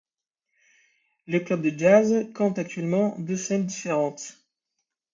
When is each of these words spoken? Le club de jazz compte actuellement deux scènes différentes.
Le 1.27 1.37
club 1.41 1.61
de 1.61 1.77
jazz 1.77 2.25
compte 2.33 2.57
actuellement 2.57 3.15
deux 3.19 3.37
scènes 3.37 3.67
différentes. 3.67 4.39